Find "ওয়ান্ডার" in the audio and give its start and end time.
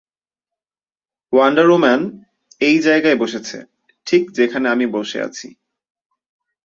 1.33-1.67